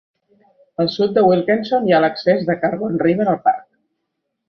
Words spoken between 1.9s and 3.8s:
ha l"accés de Carbon River al parc.